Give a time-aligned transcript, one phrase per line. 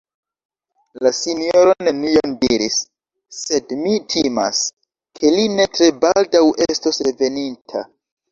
[1.07, 2.77] La Sinjoro nenion diris,
[3.41, 4.63] sed mi timas,
[5.19, 7.85] ke li ne tre baldaŭ estos reveninta.